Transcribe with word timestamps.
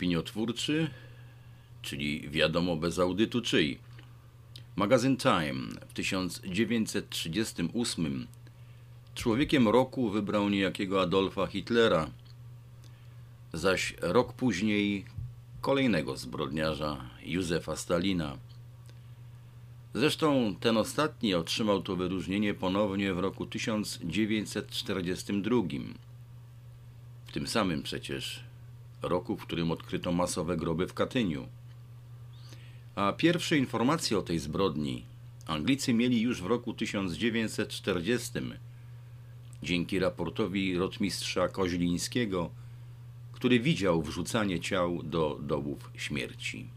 opiniotwórczy, 0.00 0.90
czyli 1.82 2.30
wiadomo 2.30 2.76
bez 2.76 2.98
audytu 2.98 3.40
czyj. 3.40 3.78
Magazyn 4.76 5.16
Time 5.16 5.60
w 5.88 5.92
1938 5.92 8.26
człowiekiem 9.14 9.68
roku 9.68 10.10
wybrał 10.10 10.48
niejakiego 10.48 11.02
Adolfa 11.02 11.46
Hitlera, 11.46 12.10
zaś 13.52 13.94
rok 14.00 14.32
później 14.32 15.04
kolejnego 15.60 16.16
zbrodniarza 16.16 17.10
Józefa 17.22 17.76
Stalina. 17.76 18.36
Zresztą 19.94 20.54
ten 20.60 20.76
ostatni 20.76 21.34
otrzymał 21.34 21.82
to 21.82 21.96
wyróżnienie 21.96 22.54
ponownie 22.54 23.14
w 23.14 23.18
roku 23.18 23.46
1942. 23.46 25.56
W 27.26 27.32
tym 27.32 27.46
samym 27.46 27.82
przecież 27.82 28.49
roku, 29.02 29.36
w 29.36 29.42
którym 29.42 29.70
odkryto 29.70 30.12
masowe 30.12 30.56
groby 30.56 30.86
w 30.86 30.94
Katyniu. 30.94 31.48
A 32.94 33.12
pierwsze 33.12 33.58
informacje 33.58 34.18
o 34.18 34.22
tej 34.22 34.38
zbrodni 34.38 35.04
Anglicy 35.46 35.94
mieli 35.94 36.20
już 36.20 36.42
w 36.42 36.46
roku 36.46 36.74
1940 36.74 38.32
dzięki 39.62 39.98
raportowi 39.98 40.78
rotmistrza 40.78 41.48
Koźlińskiego, 41.48 42.50
który 43.32 43.60
widział 43.60 44.02
wrzucanie 44.02 44.60
ciał 44.60 45.02
do 45.02 45.38
dołów 45.42 45.90
śmierci. 45.94 46.68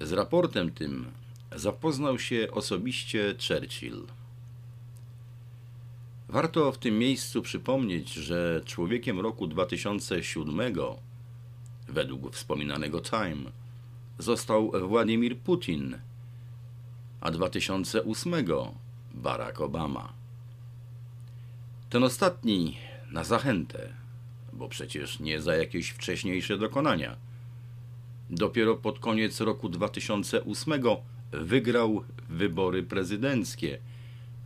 Z 0.00 0.12
raportem 0.12 0.70
tym 0.70 1.06
zapoznał 1.56 2.18
się 2.18 2.48
osobiście 2.52 3.34
Churchill. 3.48 4.02
Warto 6.28 6.72
w 6.72 6.78
tym 6.78 6.98
miejscu 6.98 7.42
przypomnieć, 7.42 8.12
że 8.12 8.60
człowiekiem 8.64 9.20
roku 9.20 9.46
2007, 9.46 10.74
według 11.88 12.34
wspominanego 12.34 13.00
Time, 13.00 13.50
został 14.18 14.72
Władimir 14.88 15.38
Putin, 15.38 15.98
a 17.20 17.30
2008 17.30 18.34
Barack 19.14 19.60
Obama. 19.60 20.12
Ten 21.90 22.04
ostatni 22.04 22.76
na 23.10 23.24
zachętę, 23.24 23.92
bo 24.52 24.68
przecież 24.68 25.20
nie 25.20 25.40
za 25.40 25.56
jakieś 25.56 25.90
wcześniejsze 25.90 26.58
dokonania. 26.58 27.16
Dopiero 28.30 28.76
pod 28.76 28.98
koniec 28.98 29.40
roku 29.40 29.68
2008 29.68 30.82
wygrał 31.32 32.04
wybory 32.28 32.82
prezydenckie, 32.82 33.78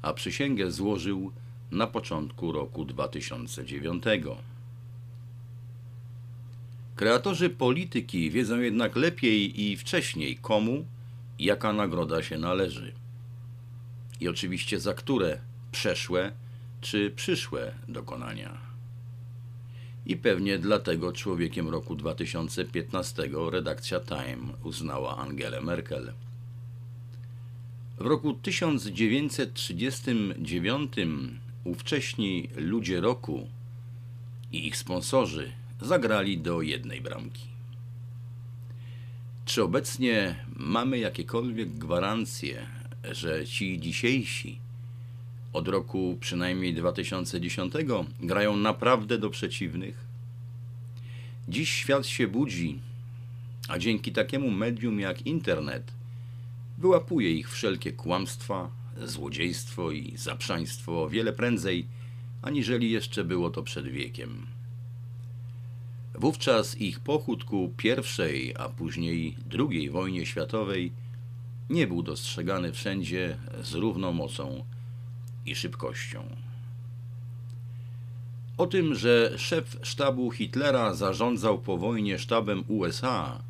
a 0.02 0.12
przysięgę 0.12 0.70
złożył 0.70 1.32
na 1.72 1.86
początku 1.86 2.52
roku 2.52 2.84
2009. 2.84 4.04
Kreatorzy 6.96 7.50
polityki 7.50 8.30
wiedzą 8.30 8.60
jednak 8.60 8.96
lepiej 8.96 9.62
i 9.62 9.76
wcześniej 9.76 10.36
komu 10.36 10.84
jaka 11.38 11.72
nagroda 11.72 12.22
się 12.22 12.38
należy. 12.38 12.92
I 14.20 14.28
oczywiście 14.28 14.80
za 14.80 14.94
które 14.94 15.38
przeszłe 15.72 16.32
czy 16.80 17.10
przyszłe 17.10 17.74
dokonania. 17.88 18.58
I 20.06 20.16
pewnie 20.16 20.58
dlatego 20.58 21.12
człowiekiem 21.12 21.68
roku 21.68 21.96
2015 21.96 23.30
redakcja 23.50 24.00
Time 24.00 24.52
uznała 24.64 25.16
Angelę 25.16 25.60
Merkel. 25.60 26.12
W 27.98 28.06
roku 28.06 28.34
1939 28.34 30.92
ówcześni 31.64 32.48
ludzie 32.56 33.00
roku 33.00 33.48
i 34.52 34.66
ich 34.66 34.76
sponsorzy 34.76 35.52
zagrali 35.80 36.38
do 36.38 36.62
jednej 36.62 37.00
bramki. 37.00 37.46
Czy 39.44 39.62
obecnie 39.62 40.44
mamy 40.56 40.98
jakiekolwiek 40.98 41.68
gwarancje, 41.68 42.66
że 43.12 43.46
ci 43.46 43.80
dzisiejsi 43.80 44.58
od 45.52 45.68
roku 45.68 46.16
przynajmniej 46.20 46.74
2010 46.74 47.72
grają 48.20 48.56
naprawdę 48.56 49.18
do 49.18 49.30
przeciwnych? 49.30 50.04
Dziś 51.48 51.70
świat 51.70 52.06
się 52.06 52.28
budzi, 52.28 52.78
a 53.68 53.78
dzięki 53.78 54.12
takiemu 54.12 54.50
medium 54.50 55.00
jak 55.00 55.26
internet 55.26 55.92
wyłapuje 56.78 57.32
ich 57.32 57.50
wszelkie 57.50 57.92
kłamstwa, 57.92 58.70
złodziejstwo 59.04 59.90
i 59.90 60.16
zaprzaństwo 60.16 61.08
wiele 61.08 61.32
prędzej, 61.32 61.86
aniżeli 62.42 62.90
jeszcze 62.90 63.24
było 63.24 63.50
to 63.50 63.62
przed 63.62 63.86
wiekiem. 63.86 64.46
Wówczas 66.14 66.80
ich 66.80 67.00
pochód 67.00 67.44
ku 67.44 67.72
pierwszej, 67.76 68.54
a 68.58 68.68
później 68.68 69.36
drugiej 69.46 69.90
wojnie 69.90 70.26
światowej 70.26 70.92
nie 71.70 71.86
był 71.86 72.02
dostrzegany 72.02 72.72
wszędzie 72.72 73.36
z 73.62 73.74
równą 73.74 74.12
mocą 74.12 74.64
i 75.46 75.54
szybkością. 75.54 76.24
O 78.58 78.66
tym, 78.66 78.94
że 78.94 79.32
szef 79.36 79.76
sztabu 79.82 80.30
Hitlera 80.30 80.94
zarządzał 80.94 81.58
po 81.58 81.78
wojnie 81.78 82.18
sztabem 82.18 82.64
USA, 82.68 83.42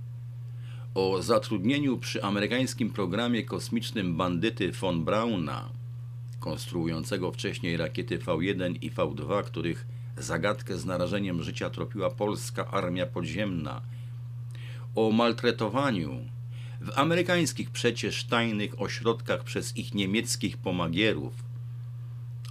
o 0.94 1.22
zatrudnieniu 1.22 1.98
przy 1.98 2.22
amerykańskim 2.22 2.90
programie 2.90 3.42
kosmicznym 3.42 4.16
bandyty 4.16 4.72
von 4.72 5.04
Brauna, 5.04 5.68
konstruującego 6.40 7.32
wcześniej 7.32 7.76
rakiety 7.76 8.18
V1 8.18 8.74
i 8.80 8.90
V2, 8.90 9.44
których 9.44 9.86
zagadkę 10.16 10.78
z 10.78 10.84
narażeniem 10.84 11.42
życia 11.42 11.70
tropiła 11.70 12.10
polska 12.10 12.66
armia 12.66 13.06
podziemna, 13.06 13.82
o 14.94 15.10
maltretowaniu 15.10 16.24
w 16.80 16.98
amerykańskich 16.98 17.70
przecież 17.70 18.24
tajnych 18.24 18.80
ośrodkach 18.80 19.44
przez 19.44 19.76
ich 19.76 19.94
niemieckich 19.94 20.56
pomagierów, 20.56 21.32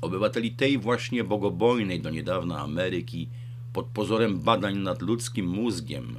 obywateli 0.01 0.51
tej 0.51 0.77
właśnie 0.77 1.23
bogobojnej 1.23 2.01
do 2.01 2.09
niedawna 2.09 2.59
Ameryki 2.59 3.29
pod 3.73 3.85
pozorem 3.85 4.39
badań 4.39 4.77
nad 4.77 5.01
ludzkim 5.01 5.47
mózgiem, 5.47 6.15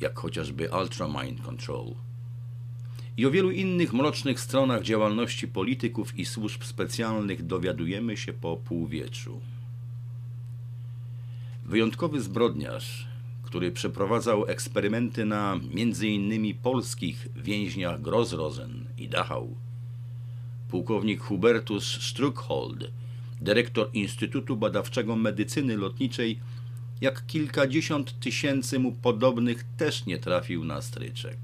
jak 0.00 0.18
chociażby 0.18 0.68
Ultra 0.80 1.08
Mind 1.08 1.42
Control. 1.42 1.94
I 3.16 3.26
o 3.26 3.30
wielu 3.30 3.50
innych 3.50 3.92
mrocznych 3.92 4.40
stronach 4.40 4.82
działalności 4.82 5.48
polityków 5.48 6.18
i 6.18 6.24
służb 6.24 6.62
specjalnych 6.62 7.46
dowiadujemy 7.46 8.16
się 8.16 8.32
po 8.32 8.56
półwieczu. 8.56 9.40
Wyjątkowy 11.64 12.20
zbrodniarz, 12.20 13.08
który 13.42 13.72
przeprowadzał 13.72 14.46
eksperymenty 14.46 15.24
na 15.24 15.52
m.in. 15.52 16.54
polskich 16.62 17.28
więźniach 17.36 18.02
Grozrozen 18.02 18.84
i 18.98 19.08
Dachau, 19.08 19.56
pułkownik 20.68 21.20
Hubertus 21.20 22.02
Struckhold, 22.02 22.90
dyrektor 23.40 23.90
Instytutu 23.92 24.56
Badawczego 24.56 25.16
Medycyny 25.16 25.76
Lotniczej, 25.76 26.40
jak 27.00 27.26
kilkadziesiąt 27.26 28.20
tysięcy 28.20 28.78
mu 28.78 28.92
podobnych 28.92 29.64
też 29.76 30.06
nie 30.06 30.18
trafił 30.18 30.64
na 30.64 30.82
stryczek. 30.82 31.38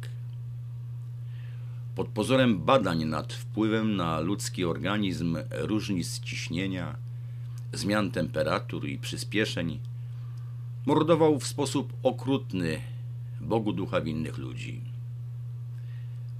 Pod 1.94 2.08
pozorem 2.08 2.58
badań 2.58 3.04
nad 3.04 3.32
wpływem 3.32 3.96
na 3.96 4.20
ludzki 4.20 4.64
organizm 4.64 5.38
różnic 5.50 6.20
ciśnienia, 6.20 6.96
zmian 7.72 8.10
temperatur 8.10 8.88
i 8.88 8.98
przyspieszeń, 8.98 9.78
mordował 10.86 11.38
w 11.38 11.46
sposób 11.46 11.92
okrutny 12.02 12.80
Bogu 13.40 13.72
ducha 13.72 14.00
winnych 14.00 14.38
ludzi. 14.38 14.80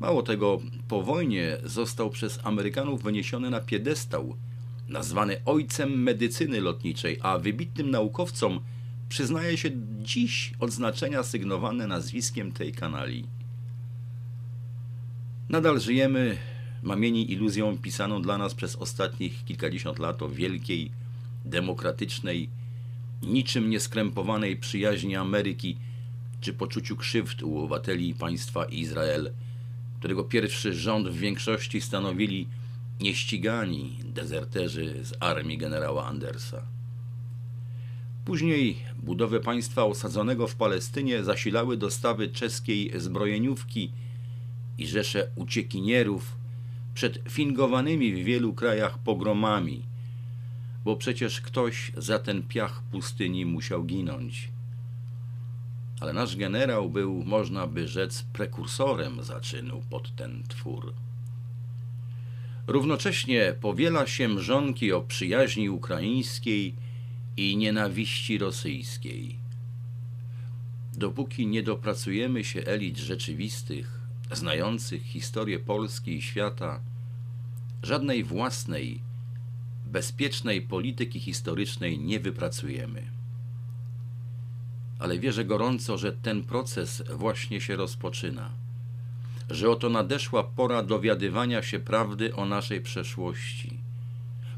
Mało 0.00 0.23
tego, 0.23 0.61
po 0.88 1.03
wojnie 1.03 1.58
został 1.65 2.11
przez 2.11 2.41
Amerykanów 2.43 3.03
wyniesiony 3.03 3.50
na 3.50 3.61
piedestał, 3.61 4.37
nazwany 4.88 5.41
ojcem 5.44 6.03
medycyny 6.03 6.61
lotniczej, 6.61 7.19
a 7.23 7.38
wybitnym 7.38 7.91
naukowcom 7.91 8.61
przyznaje 9.12 9.56
się 9.56 9.70
dziś 10.03 10.53
odznaczenia 10.61 11.23
sygnowane 11.23 11.87
nazwiskiem 11.87 12.53
tej 12.53 12.73
kanali. 12.73 13.26
Nadal 15.49 15.81
żyjemy, 15.81 16.37
mamieni 16.82 17.32
iluzją 17.32 17.79
pisaną 17.79 18.23
dla 18.23 18.38
nas 18.38 18.55
przez 18.55 18.76
ostatnich 18.76 19.44
kilkadziesiąt 19.44 19.99
lat 19.99 20.23
o 20.23 20.29
wielkiej, 20.29 20.91
demokratycznej, 21.44 22.49
niczym 23.23 23.70
nieskrępowanej 23.70 24.56
przyjaźni 24.56 25.17
Ameryki 25.17 25.76
czy 26.41 26.53
poczuciu 26.53 26.97
krzywd 26.97 27.43
u 27.43 27.58
obywateli 27.58 28.15
państwa 28.15 28.65
Izrael, 28.65 29.32
którego 29.99 30.25
pierwszy 30.25 30.75
rząd 30.75 31.08
w 31.08 31.17
większości 31.17 31.81
stanowili 31.81 32.49
nieścigani 33.00 33.99
dezerterzy 34.05 35.05
z 35.05 35.12
armii 35.20 35.58
generała 35.58 36.06
Andersa. 36.06 36.81
Później 38.25 38.79
budowę 39.03 39.41
państwa 39.41 39.85
osadzonego 39.85 40.47
w 40.47 40.55
Palestynie 40.55 41.25
zasilały 41.25 41.77
dostawy 41.77 42.29
czeskiej 42.29 42.93
zbrojeniówki 43.01 43.93
i 44.79 44.87
rzesze 44.87 45.31
uciekinierów 45.37 46.37
przed 46.95 47.19
fingowanymi 47.29 48.13
w 48.13 48.25
wielu 48.25 48.53
krajach 48.55 48.99
pogromami, 48.99 49.83
bo 50.85 50.97
przecież 50.97 51.41
ktoś 51.41 51.93
za 51.97 52.19
ten 52.19 52.43
piach 52.43 52.83
pustyni 52.83 53.47
musiał 53.47 53.85
ginąć. 53.85 54.49
ale 56.01 56.13
nasz 56.13 56.37
generał 56.37 56.91
był, 56.91 57.25
można 57.25 57.67
by 57.67 57.89
rzec, 57.89 58.23
prekursorem 58.23 59.23
zaczynu 59.25 59.83
pod 59.91 60.17
ten 60.17 60.43
twór. 60.49 60.95
Równocześnie 62.67 63.55
powiela 63.61 64.07
się 64.07 64.29
mrzonki 64.29 64.93
o 64.93 65.01
przyjaźni 65.01 65.71
ukraińskiej 65.71 66.75
i 67.37 67.56
nienawiści 67.56 68.38
rosyjskiej. 68.38 69.38
Dopóki 70.94 71.46
nie 71.46 71.62
dopracujemy 71.62 72.44
się 72.44 72.61
elit 72.61 72.99
rzeczywistych, 72.99 74.00
znających 74.32 75.02
historię 75.02 75.58
Polski 75.58 76.17
i 76.17 76.23
świata, 76.23 76.81
żadnej 77.82 78.25
własnej, 78.25 79.00
bezpiecznej 79.87 80.62
polityki 80.62 81.20
historycznej 81.20 81.99
nie 81.99 82.20
wypracujemy. 82.20 83.02
Ale 84.99 85.19
wierzę 85.19 85.44
gorąco, 85.44 85.99
że 85.99 86.12
ten 86.12 86.44
proces 86.44 87.02
właśnie 87.14 87.61
się 87.61 87.76
rozpoczyna, 87.76 88.50
że 89.50 89.70
oto 89.70 89.88
nadeszła 89.88 90.44
pora 90.44 90.82
dowiadywania 90.82 91.62
się 91.62 91.79
prawdy 91.79 92.34
o 92.34 92.46
naszej 92.46 92.81
przeszłości, 92.81 93.81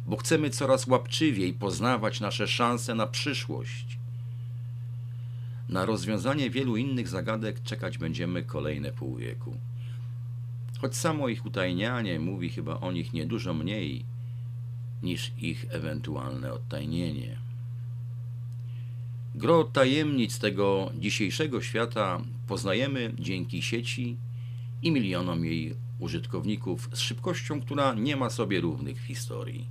bo 0.07 0.17
chcemy 0.17 0.51
coraz 0.51 0.87
łapczywiej 0.87 1.53
poznawać 1.53 2.21
nasze 2.21 2.49
szanse 2.49 2.95
na 2.95 3.07
przyszłość. 3.07 3.99
Na 5.69 5.85
rozwiązanie 5.85 6.51
wielu 6.51 6.77
innych 6.77 7.09
zagadek 7.09 7.63
czekać 7.63 7.99
będziemy 7.99 8.43
kolejne 8.43 8.93
pół 8.93 9.17
wieku. 9.17 9.57
Choć 10.81 10.97
samo 10.97 11.29
ich 11.29 11.47
utajnianie 11.47 12.21
mówi 12.21 12.51
chyba 12.51 12.81
o 12.81 12.93
nich 12.93 13.13
niedużo 13.13 13.55
mniej 13.55 14.05
niż 15.03 15.33
ich 15.39 15.67
ewentualne 15.69 16.53
odtajnienie. 16.53 17.37
Gro 19.35 19.65
tajemnic 19.65 20.39
tego 20.39 20.93
dzisiejszego 20.99 21.63
świata 21.63 22.21
poznajemy 22.47 23.13
dzięki 23.19 23.63
sieci 23.63 24.17
i 24.83 24.91
milionom 24.91 25.45
jej 25.45 25.75
użytkowników 25.99 26.89
z 26.93 26.99
szybkością, 26.99 27.61
która 27.61 27.95
nie 27.95 28.17
ma 28.17 28.31
sobie 28.31 28.61
równych 28.61 29.03
w 29.03 29.07
historii. 29.07 29.67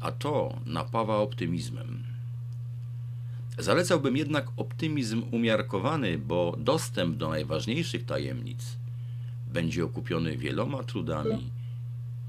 A 0.00 0.12
to 0.12 0.60
napawa 0.66 1.16
optymizmem. 1.16 2.02
Zalecałbym 3.58 4.16
jednak 4.16 4.46
optymizm 4.56 5.22
umiarkowany, 5.30 6.18
bo 6.18 6.56
dostęp 6.58 7.16
do 7.16 7.28
najważniejszych 7.28 8.04
tajemnic 8.04 8.76
będzie 9.52 9.84
okupiony 9.84 10.36
wieloma 10.36 10.82
trudami 10.82 11.50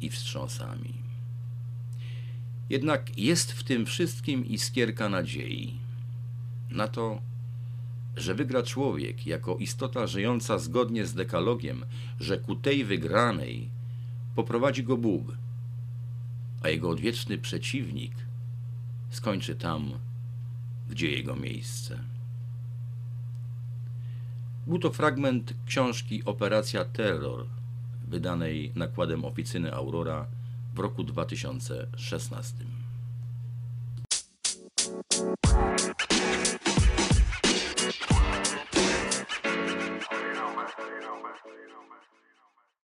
i 0.02 0.10
wstrząsami. 0.10 0.94
Jednak 2.70 3.18
jest 3.18 3.52
w 3.52 3.64
tym 3.64 3.86
wszystkim 3.86 4.46
iskierka 4.46 5.10
nadziei 5.10 5.74
na 6.70 6.88
to, 6.88 7.22
że 8.18 8.36
wygra 8.36 8.64
człowiek 8.64 9.28
jako 9.28 9.58
istota 9.58 10.08
żyjąca 10.08 10.58
zgodnie 10.58 11.06
z 11.06 11.14
dekalogiem, 11.14 11.86
że 12.20 12.38
ku 12.38 12.56
tej 12.56 12.86
wygranej 12.86 13.70
poprowadzi 14.36 14.84
go 14.84 14.98
Bóg, 14.98 15.38
a 16.62 16.70
jego 16.70 16.90
odwieczny 16.90 17.38
przeciwnik 17.38 18.14
skończy 19.10 19.56
tam, 19.56 19.92
gdzie 20.90 21.12
jego 21.12 21.36
miejsce. 21.36 22.00
Był 24.68 24.80
to 24.80 24.92
fragment 24.92 25.54
książki 25.66 26.26
Operacja 26.26 26.86
Terror, 26.86 27.46
wydanej 28.08 28.72
nakładem 28.76 29.26
oficyny 29.26 29.74
Aurora 29.74 30.26
w 30.76 30.80
roku 30.80 31.04
2016. 31.04 32.79